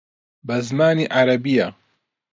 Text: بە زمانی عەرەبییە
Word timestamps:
بە 0.47 0.55
زمانی 0.67 1.05
عەرەبییە 1.15 1.67